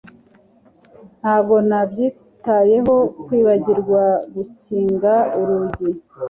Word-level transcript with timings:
Ntabwo 1.19 1.55
nabyitayeho 1.69 2.95
kwibagirwa 3.23 4.03
gukinga 4.33 5.13
urugi 5.39 5.89